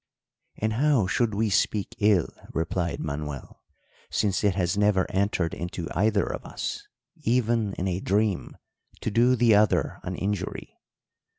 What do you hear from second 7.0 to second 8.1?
even in a